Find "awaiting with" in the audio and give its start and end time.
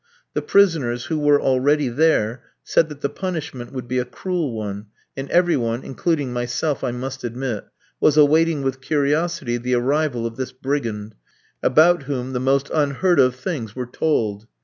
8.17-8.81